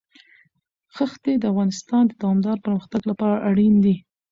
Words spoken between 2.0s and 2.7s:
د دوامداره